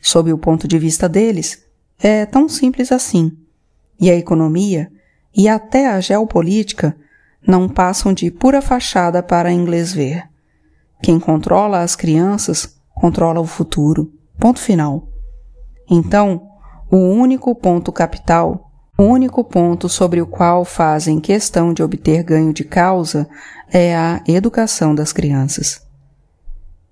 Sob 0.00 0.32
o 0.32 0.38
ponto 0.38 0.68
de 0.68 0.78
vista 0.78 1.08
deles, 1.08 1.64
é 1.98 2.26
tão 2.26 2.48
simples 2.48 2.92
assim. 2.92 3.32
E 4.00 4.10
a 4.10 4.14
economia 4.14 4.90
e 5.36 5.48
até 5.48 5.88
a 5.88 6.00
geopolítica 6.00 6.96
não 7.46 7.68
passam 7.68 8.12
de 8.12 8.30
pura 8.30 8.62
fachada 8.62 9.22
para 9.22 9.52
inglês 9.52 9.92
ver. 9.92 10.28
Quem 11.02 11.18
controla 11.18 11.80
as 11.80 11.94
crianças 11.96 12.78
controla 12.94 13.40
o 13.40 13.46
futuro. 13.46 14.12
Ponto 14.38 14.58
final. 14.58 15.08
Então, 15.90 16.48
o 16.90 16.96
único 16.96 17.54
ponto 17.54 17.92
capital, 17.92 18.63
o 18.96 19.02
único 19.02 19.42
ponto 19.42 19.88
sobre 19.88 20.20
o 20.20 20.26
qual 20.26 20.64
fazem 20.64 21.20
questão 21.20 21.72
de 21.74 21.82
obter 21.82 22.22
ganho 22.22 22.52
de 22.52 22.64
causa 22.64 23.28
é 23.72 23.96
a 23.96 24.22
educação 24.26 24.94
das 24.94 25.12
crianças. 25.12 25.84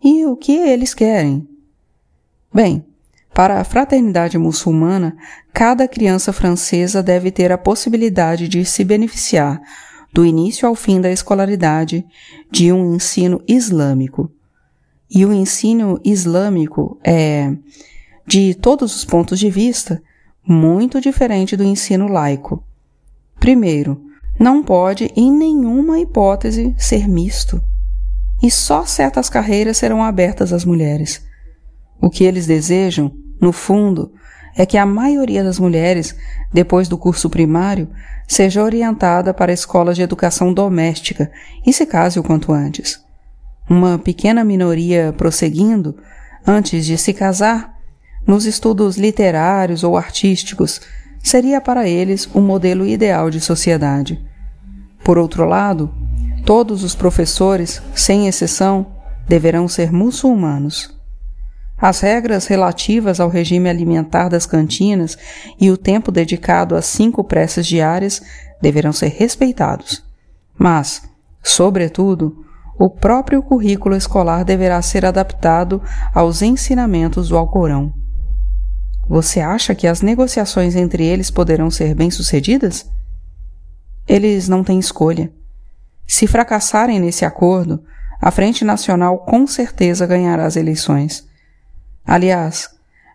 E 0.03 0.27
o 0.27 0.37
que 0.37 0.53
eles 0.53 0.95
querem? 0.95 1.49
Bem, 2.53 2.85
Para 3.35 3.61
a 3.61 3.65
fraternidade 3.65 4.37
muçulmana, 4.37 5.17
cada 5.55 5.89
criança 5.89 6.33
francesa 6.33 7.03
deve 7.03 7.31
ter 7.31 7.51
a 7.51 7.57
possibilidade 7.57 8.47
de 8.47 8.65
se 8.65 8.85
beneficiar, 8.85 9.61
do 10.13 10.27
início 10.27 10.69
ao 10.69 10.75
fim 10.75 11.01
da 11.01 11.11
escolaridade, 11.11 12.05
de 12.51 12.71
um 12.71 12.95
ensino 12.95 13.43
islâmico. 13.49 14.31
E 15.11 15.25
o 15.25 15.33
ensino 15.33 15.99
islâmico 16.05 16.99
é, 17.03 17.57
de 18.27 18.55
todos 18.55 18.95
os 18.95 19.05
pontos 19.05 19.39
de 19.39 19.49
vista, 19.49 20.03
muito 20.47 21.01
diferente 21.01 21.57
do 21.57 21.65
ensino 21.65 22.09
laico. 22.09 22.63
Primeiro, 23.39 24.01
não 24.39 24.63
pode, 24.63 25.13
em 25.17 25.31
nenhuma 25.31 26.01
hipótese, 26.01 26.75
ser 26.79 27.09
misto. 27.09 27.63
E 28.43 28.51
só 28.51 28.85
certas 28.85 29.29
carreiras 29.29 29.77
serão 29.77 30.03
abertas 30.03 30.53
às 30.53 30.65
mulheres. 30.65 31.25
O 32.01 32.11
que 32.11 32.25
eles 32.25 32.47
desejam, 32.47 33.13
no 33.41 33.53
fundo, 33.53 34.13
é 34.57 34.67
que 34.67 34.77
a 34.77 34.85
maioria 34.85 35.45
das 35.45 35.59
mulheres, 35.59 36.17
depois 36.53 36.89
do 36.89 36.99
curso 36.99 37.31
primário, 37.31 37.89
seja 38.27 38.63
orientada 38.63 39.33
para 39.33 39.53
escolas 39.53 39.97
de 39.97 40.03
educação 40.03 40.53
doméstica 40.53 41.31
e 41.65 41.73
se 41.73 41.87
case 41.87 42.19
o 42.19 42.23
quanto 42.23 42.53
antes. 42.53 43.01
Uma 43.69 43.99
pequena 43.99 44.45
minoria 44.45 45.15
prosseguindo, 45.17 45.97
antes 46.47 46.85
de 46.85 46.99
se 46.99 47.13
casar, 47.13 47.72
nos 48.27 48.47
estudos 48.47 48.97
literários 48.97 49.85
ou 49.85 49.97
artísticos, 49.97 50.81
seria 51.23 51.61
para 51.61 51.89
eles 51.89 52.29
um 52.35 52.41
modelo 52.41 52.87
ideal 52.87 53.31
de 53.31 53.41
sociedade. 53.41 54.21
Por 55.05 55.19
outro 55.19 55.45
lado, 55.45 55.93
todos 56.45 56.83
os 56.83 56.95
professores, 56.95 57.83
sem 57.95 58.27
exceção, 58.27 58.87
deverão 59.29 59.69
ser 59.69 59.93
muçulmanos. 59.93 61.01
As 61.79 62.01
regras 62.01 62.47
relativas 62.47 63.19
ao 63.19 63.29
regime 63.29 63.69
alimentar 63.69 64.29
das 64.29 64.47
cantinas 64.47 65.19
e 65.59 65.71
o 65.71 65.77
tempo 65.77 66.13
dedicado 66.13 66.77
às 66.77 66.87
cinco 66.87 67.25
preces 67.25 67.67
diárias 67.67 68.23
deverão 68.61 68.93
ser 68.93 69.09
respeitados. 69.09 70.05
Mas, 70.57 71.03
sobretudo, 71.43 72.45
o 72.79 72.89
próprio 72.89 73.43
currículo 73.43 73.97
escolar 73.97 74.45
deverá 74.45 74.81
ser 74.81 75.05
adaptado 75.05 75.83
aos 76.15 76.41
ensinamentos 76.41 77.29
do 77.29 77.37
Alcorão. 77.37 77.93
Você 79.09 79.41
acha 79.41 79.75
que 79.75 79.87
as 79.87 80.01
negociações 80.01 80.75
entre 80.75 81.05
eles 81.05 81.31
poderão 81.31 81.71
ser 81.71 81.95
bem-sucedidas? 81.95 82.89
Eles 84.07 84.49
não 84.49 84.65
têm 84.65 84.79
escolha. 84.79 85.33
Se 86.07 86.27
fracassarem 86.27 87.01
nesse 87.01 87.25
acordo, 87.25 87.83
a 88.21 88.31
Frente 88.31 88.65
Nacional 88.65 89.19
com 89.19 89.47
certeza 89.47 90.07
ganhará 90.07 90.47
as 90.47 90.57
eleições. 90.57 91.27
Aliás, 92.05 92.71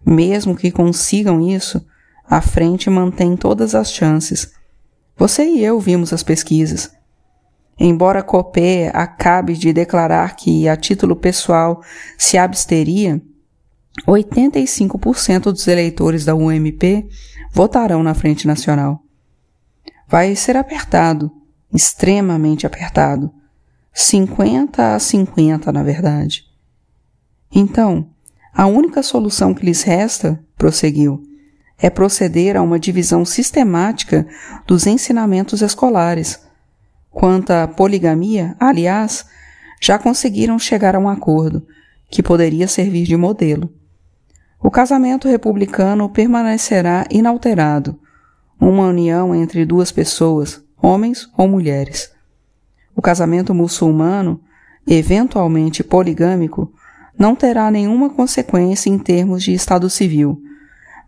mesmo 0.05 0.55
que 0.55 0.71
consigam 0.71 1.41
isso, 1.41 1.85
a 2.29 2.41
frente 2.41 2.89
mantém 2.89 3.35
todas 3.37 3.73
as 3.73 3.91
chances. 3.91 4.51
Você 5.17 5.43
e 5.43 5.63
eu 5.63 5.79
vimos 5.79 6.11
as 6.11 6.23
pesquisas. 6.23 6.91
Embora 7.79 8.23
Copé 8.23 8.91
acabe 8.93 9.53
de 9.53 9.71
declarar 9.71 10.35
que, 10.35 10.67
a 10.67 10.75
título 10.75 11.15
pessoal, 11.15 11.81
se 12.17 12.37
absteria, 12.37 13.21
85% 14.05 15.51
dos 15.51 15.67
eleitores 15.67 16.25
da 16.25 16.35
UMP 16.35 17.07
votarão 17.51 18.03
na 18.03 18.13
Frente 18.13 18.45
Nacional. 18.45 19.01
Vai 20.07 20.35
ser 20.35 20.55
apertado, 20.55 21.31
extremamente 21.73 22.65
apertado. 22.65 23.31
50 23.93 24.95
a 24.95 24.99
50, 24.99 25.71
na 25.71 25.81
verdade. 25.81 26.45
Então, 27.51 28.09
a 28.53 28.67
única 28.67 29.01
solução 29.01 29.53
que 29.53 29.65
lhes 29.65 29.81
resta, 29.81 30.39
prosseguiu, 30.55 31.23
é 31.79 31.89
proceder 31.89 32.55
a 32.55 32.61
uma 32.61 32.79
divisão 32.79 33.25
sistemática 33.25 34.27
dos 34.65 34.87
ensinamentos 34.87 35.61
escolares. 35.61 36.39
Quanto 37.09 37.51
à 37.51 37.67
poligamia, 37.67 38.55
aliás, 38.59 39.25
já 39.81 39.97
conseguiram 39.97 40.57
chegar 40.57 40.95
a 40.95 40.99
um 40.99 41.09
acordo 41.09 41.65
que 42.09 42.23
poderia 42.23 42.67
servir 42.67 43.03
de 43.03 43.17
modelo. 43.17 43.73
O 44.59 44.71
casamento 44.71 45.27
republicano 45.27 46.09
permanecerá 46.09 47.05
inalterado, 47.11 47.99
uma 48.59 48.87
união 48.87 49.35
entre 49.35 49.65
duas 49.65 49.91
pessoas, 49.91 50.63
homens 50.81 51.29
ou 51.37 51.47
mulheres. 51.47 52.11
O 52.95 53.01
casamento 53.01 53.53
muçulmano, 53.53 54.41
eventualmente 54.87 55.83
poligâmico, 55.83 56.73
não 57.17 57.35
terá 57.35 57.69
nenhuma 57.69 58.09
consequência 58.09 58.89
em 58.89 58.97
termos 58.97 59.43
de 59.43 59.53
Estado 59.53 59.89
civil, 59.89 60.41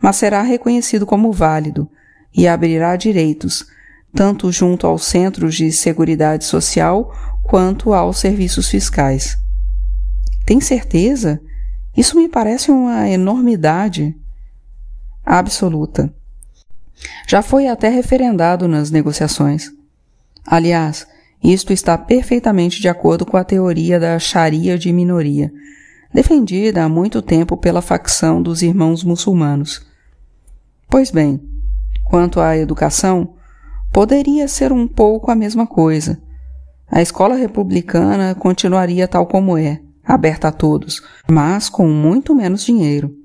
mas 0.02 0.16
será 0.16 0.42
reconhecido 0.42 1.06
como 1.06 1.32
válido 1.32 1.90
e 2.36 2.48
abrirá 2.48 2.96
direitos, 2.96 3.66
tanto 4.14 4.52
junto 4.52 4.86
aos 4.86 5.06
centros 5.06 5.56
de 5.56 5.72
seguridade 5.72 6.46
social 6.46 7.12
quanto 7.44 7.94
aos 7.94 8.20
serviços 8.20 8.70
fiscais. 8.70 9.36
Tem 10.46 10.62
certeza? 10.62 11.42
Isso 11.96 12.18
me 12.18 12.30
parece 12.30 12.72
uma 12.72 13.10
enormidade 13.10 14.16
absoluta. 15.26 16.14
Já 17.28 17.42
foi 17.42 17.68
até 17.68 17.90
referendado 17.90 18.68
nas 18.68 18.92
negociações. 18.92 19.72
Aliás, 20.46 21.08
isto 21.44 21.72
está 21.72 21.98
perfeitamente 21.98 22.82
de 22.82 22.90
acordo 22.90 23.26
com 23.26 23.38
a 23.38 23.44
teoria 23.44 24.00
da 24.00 24.20
Sharia 24.20 24.78
de 24.78 24.92
minoria, 24.92 25.52
defendida 26.14 26.84
há 26.84 26.90
muito 26.90 27.22
tempo 27.22 27.56
pela 27.56 27.82
facção 27.82 28.42
dos 28.42 28.62
irmãos 28.62 29.04
muçulmanos. 29.04 29.86
Pois 30.90 31.12
bem, 31.12 31.40
quanto 32.04 32.42
à 32.42 32.58
educação, 32.58 33.36
poderia 33.92 34.48
ser 34.48 34.72
um 34.72 34.88
pouco 34.88 35.32
a 35.32 35.36
mesma 35.36 35.68
coisa. 35.68 36.20
A 36.92 37.02
escola 37.02 37.36
republicana 37.36 38.34
continuaria 38.34 39.08
tal 39.08 39.28
como 39.28 39.58
é, 39.58 39.80
aberta 40.10 40.48
a 40.48 40.52
todos, 40.52 41.04
mas 41.30 41.70
com 41.70 41.88
muito 41.88 42.34
menos 42.34 42.64
dinheiro. 42.64 43.16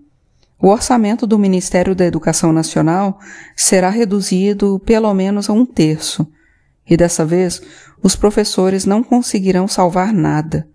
O 0.61 0.69
orçamento 0.69 1.27
do 1.27 1.39
Ministério 1.39 1.95
da 1.95 2.05
Educação 2.05 2.53
Nacional 2.53 3.19
será 3.57 3.89
reduzido 3.89 4.79
pelo 4.85 5.13
menos 5.15 5.49
a 5.49 5.55
um 5.55 5.65
terço, 5.65 6.31
e 6.89 6.95
dessa 6.95 7.25
vez 7.25 7.63
os 8.03 8.15
professores 8.15 8.85
não 8.85 9.03
conseguirão 9.03 9.67
salvar 9.67 10.13
nada. 10.13 10.69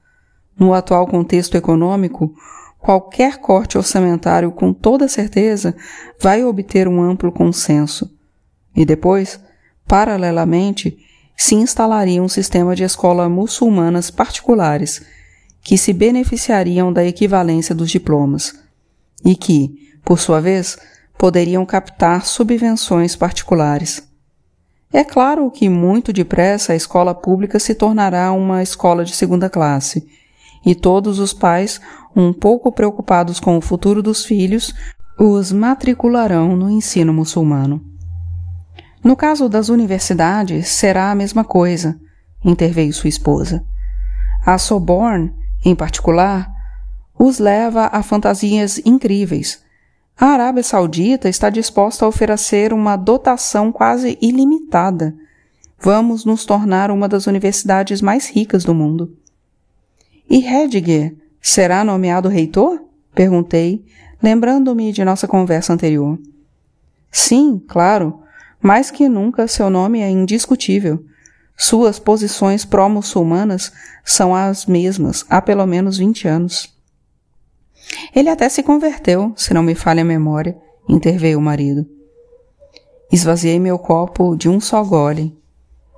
No 0.57 0.73
atual 0.73 1.05
contexto 1.05 1.55
econômico, 1.55 2.33
qualquer 2.79 3.37
corte 3.37 3.77
orçamentário 3.77 4.51
com 4.51 4.73
toda 4.73 5.07
certeza 5.07 5.75
vai 6.19 6.43
obter 6.43 6.87
um 6.87 6.99
amplo 6.99 7.31
consenso. 7.31 8.11
E 8.75 8.83
depois, 8.83 9.39
paralelamente, 9.87 10.97
se 11.37 11.53
instalaria 11.53 12.21
um 12.21 12.27
sistema 12.27 12.75
de 12.75 12.83
escolas 12.83 13.29
muçulmanas 13.29 14.09
particulares 14.09 15.05
que 15.61 15.77
se 15.77 15.93
beneficiariam 15.93 16.91
da 16.91 17.03
equivalência 17.03 17.75
dos 17.75 17.91
diplomas 17.91 18.53
e 19.25 19.35
que, 19.35 19.93
por 20.03 20.19
sua 20.19 20.39
vez, 20.39 20.77
poderiam 21.17 21.65
captar 21.65 22.25
subvenções 22.25 23.15
particulares. 23.15 24.07
É 24.91 25.03
claro 25.03 25.51
que 25.51 25.69
muito 25.69 26.11
depressa 26.11 26.73
a 26.73 26.75
escola 26.75 27.13
pública 27.13 27.59
se 27.59 27.75
tornará 27.75 28.31
uma 28.31 28.63
escola 28.63 29.05
de 29.05 29.15
segunda 29.15 29.49
classe 29.49 30.07
e 30.65 30.73
todos 30.73 31.19
os 31.19 31.33
pais, 31.33 31.79
um 32.15 32.33
pouco 32.33 32.71
preocupados 32.71 33.39
com 33.39 33.57
o 33.57 33.61
futuro 33.61 34.01
dos 34.01 34.25
filhos, 34.25 34.73
os 35.19 35.51
matricularão 35.51 36.55
no 36.55 36.69
ensino 36.69 37.13
muçulmano. 37.13 37.83
No 39.03 39.15
caso 39.15 39.47
das 39.47 39.69
universidades, 39.69 40.67
será 40.69 41.11
a 41.11 41.15
mesma 41.15 41.43
coisa, 41.43 41.99
interveio 42.43 42.91
sua 42.93 43.09
esposa. 43.09 43.63
A 44.45 44.57
Soborne, 44.57 45.33
em 45.63 45.75
particular, 45.75 46.49
os 47.17 47.39
leva 47.39 47.87
a 47.91 48.01
fantasias 48.01 48.79
incríveis. 48.85 49.61
A 50.17 50.27
Arábia 50.27 50.63
Saudita 50.63 51.29
está 51.29 51.49
disposta 51.49 52.05
a 52.05 52.07
oferecer 52.07 52.73
uma 52.73 52.95
dotação 52.95 53.71
quase 53.71 54.17
ilimitada. 54.21 55.15
Vamos 55.79 56.25
nos 56.25 56.45
tornar 56.45 56.91
uma 56.91 57.07
das 57.07 57.25
universidades 57.25 58.01
mais 58.01 58.29
ricas 58.29 58.63
do 58.63 58.73
mundo. 58.73 59.15
E 60.29 60.45
Hedger 60.45 61.15
será 61.41 61.83
nomeado 61.83 62.27
reitor? 62.27 62.81
Perguntei, 63.15 63.83
lembrando-me 64.21 64.91
de 64.91 65.03
nossa 65.03 65.27
conversa 65.27 65.73
anterior. 65.73 66.19
Sim, 67.11 67.61
claro. 67.67 68.19
Mais 68.61 68.91
que 68.91 69.07
nunca 69.07 69.47
seu 69.47 69.69
nome 69.69 70.01
é 70.01 70.09
indiscutível. 70.09 71.03
Suas 71.61 71.99
posições 71.99 72.63
pró-muçulmanas 72.63 73.73
são 74.05 74.33
as 74.33 74.65
mesmas 74.65 75.25
há 75.29 75.41
pelo 75.41 75.65
menos 75.65 75.97
vinte 75.97 76.25
anos. 76.25 76.73
Ele 78.15 78.29
até 78.29 78.47
se 78.47 78.63
converteu, 78.63 79.33
se 79.35 79.53
não 79.53 79.61
me 79.61 79.75
falha 79.75 80.01
a 80.01 80.05
memória, 80.05 80.57
interveio 80.87 81.37
o 81.37 81.41
marido. 81.41 81.85
Esvaziei 83.11 83.59
meu 83.59 83.77
copo 83.77 84.37
de 84.37 84.47
um 84.47 84.61
só 84.61 84.81
gole. 84.81 85.37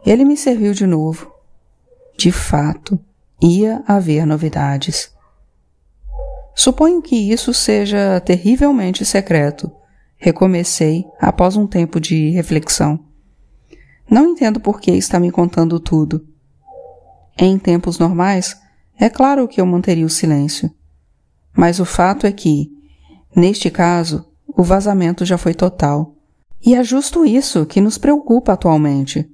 Ele 0.03 0.25
me 0.25 0.35
serviu 0.35 0.73
de 0.73 0.87
novo. 0.87 1.31
De 2.17 2.31
fato, 2.31 2.99
ia 3.39 3.83
haver 3.87 4.25
novidades. 4.25 5.11
Suponho 6.55 7.03
que 7.03 7.31
isso 7.31 7.53
seja 7.53 8.19
terrivelmente 8.21 9.05
secreto. 9.05 9.71
Recomecei 10.17 11.05
após 11.19 11.55
um 11.55 11.67
tempo 11.67 11.99
de 11.99 12.31
reflexão. 12.31 13.10
Não 14.11 14.27
entendo 14.27 14.59
por 14.59 14.81
que 14.81 14.91
está 14.91 15.17
me 15.21 15.31
contando 15.31 15.79
tudo. 15.79 16.27
Em 17.37 17.57
tempos 17.57 17.97
normais, 17.97 18.59
é 18.99 19.09
claro 19.09 19.47
que 19.47 19.61
eu 19.61 19.65
manteria 19.65 20.05
o 20.05 20.09
silêncio. 20.09 20.69
Mas 21.55 21.79
o 21.79 21.85
fato 21.85 22.27
é 22.27 22.31
que, 22.33 22.69
neste 23.33 23.69
caso, 23.69 24.25
o 24.45 24.63
vazamento 24.63 25.23
já 25.23 25.37
foi 25.37 25.53
total. 25.53 26.13
E 26.61 26.75
é 26.75 26.83
justo 26.83 27.25
isso 27.25 27.65
que 27.65 27.79
nos 27.79 27.97
preocupa 27.97 28.51
atualmente. 28.51 29.31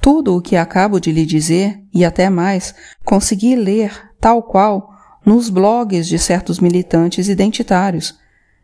Tudo 0.00 0.36
o 0.36 0.40
que 0.40 0.54
acabo 0.54 1.00
de 1.00 1.10
lhe 1.10 1.26
dizer, 1.26 1.82
e 1.92 2.04
até 2.04 2.30
mais, 2.30 2.72
consegui 3.04 3.56
ler, 3.56 4.12
tal 4.20 4.44
qual, 4.44 4.88
nos 5.26 5.50
blogs 5.50 6.06
de 6.06 6.18
certos 6.18 6.60
militantes 6.60 7.28
identitários, 7.28 8.16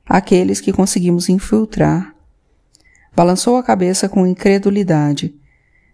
aqueles 0.08 0.60
que 0.60 0.72
conseguimos 0.72 1.28
infiltrar. 1.28 2.15
Balançou 3.16 3.56
a 3.56 3.62
cabeça 3.62 4.10
com 4.10 4.26
incredulidade. 4.26 5.34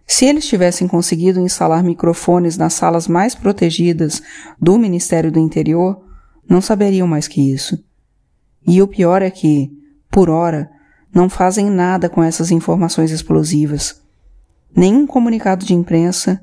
Se 0.05 0.25
eles 0.25 0.45
tivessem 0.45 0.89
conseguido 0.89 1.39
instalar 1.39 1.81
microfones 1.81 2.57
nas 2.57 2.73
salas 2.73 3.07
mais 3.07 3.33
protegidas 3.33 4.21
do 4.59 4.77
Ministério 4.77 5.31
do 5.31 5.39
Interior, 5.39 6.03
não 6.47 6.59
saberiam 6.59 7.07
mais 7.07 7.25
que 7.25 7.39
isso. 7.39 7.81
E 8.67 8.81
o 8.81 8.87
pior 8.89 9.21
é 9.21 9.31
que, 9.31 9.71
por 10.11 10.29
hora, 10.29 10.69
não 11.13 11.29
fazem 11.29 11.69
nada 11.69 12.09
com 12.09 12.21
essas 12.21 12.51
informações 12.51 13.09
explosivas. 13.09 14.01
Nenhum 14.75 15.07
comunicado 15.07 15.65
de 15.65 15.73
imprensa, 15.73 16.41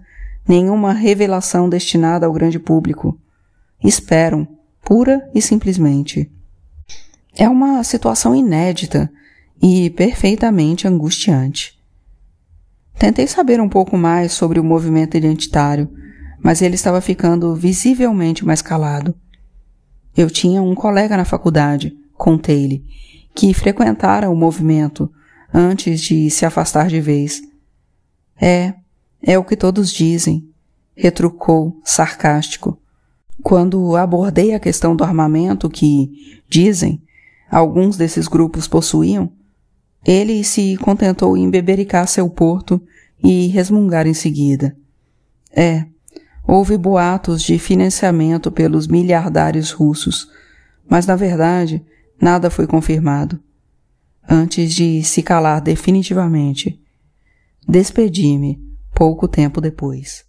nenhuma 0.49 0.95
revelação 0.95 1.69
destinada 1.69 2.25
ao 2.25 2.33
grande 2.33 2.59
público. 2.59 3.19
Esperam, 3.85 4.49
pura 4.83 5.29
e 5.35 5.43
simplesmente. 5.43 6.31
É 7.37 7.47
uma 7.47 7.85
situação 7.85 8.35
inédita 8.35 9.13
e 9.63 9.91
perfeitamente 9.91 10.89
angustiante. 10.89 11.79
Tentei 12.99 13.27
saber 13.27 13.61
um 13.61 13.69
pouco 13.69 13.97
mais 13.97 14.33
sobre 14.33 14.59
o 14.59 14.65
movimento 14.65 15.17
identitário, 15.17 15.89
mas 16.43 16.63
ele 16.63 16.75
estava 16.75 17.01
ficando 17.01 17.55
visivelmente 17.55 18.45
mais 18.45 18.63
calado. 18.63 19.15
Eu 20.17 20.31
tinha 20.31 20.63
um 20.63 20.75
colega 20.75 21.17
na 21.17 21.25
faculdade, 21.25 21.97
contei-lhe, 22.15 22.85
que 23.35 23.55
frequentara 23.55 24.31
o 24.31 24.37
movimento 24.37 25.11
antes 25.53 26.01
de 26.01 26.31
se 26.31 26.45
afastar 26.45 26.89
de 26.89 27.01
vez. 27.01 27.43
É, 28.41 28.75
é 29.23 29.39
o 29.39 29.45
que 29.45 29.57
todos 29.57 29.93
dizem, 29.93 30.49
retrucou, 30.95 31.81
sarcástico. 31.85 32.79
Quando 33.43 33.97
abordei 33.97 34.55
a 34.55 34.61
questão 34.61 34.95
do 34.95 35.05
armamento 35.05 35.71
que, 35.71 36.41
dizem, 36.49 37.03
alguns 37.51 37.97
desses 37.97 38.29
grupos 38.29 38.69
possuíam, 38.69 39.33
ele 40.05 40.43
se 40.45 40.77
contentou 40.79 41.37
em 41.37 41.51
bebericar 41.51 42.09
seu 42.09 42.29
porto 42.29 42.81
e 43.23 43.49
resmungar 43.49 44.07
em 44.07 44.15
seguida. 44.15 44.77
É, 45.55 45.85
houve 46.47 46.77
boatos 46.77 47.43
de 47.43 47.59
financiamento 47.59 48.51
pelos 48.51 48.87
miliardários 48.87 49.71
russos, 49.73 50.29
mas 50.89 51.07
na 51.07 51.17
verdade 51.17 51.85
nada 52.21 52.51
foi 52.51 52.67
confirmado. 52.67 53.41
Antes 54.29 54.73
de 54.75 55.03
se 55.03 55.23
calar 55.23 55.61
definitivamente, 55.61 56.81
despedi-me 57.69 58.61
pouco 58.95 59.27
tempo 59.27 59.61
depois. 59.61 60.25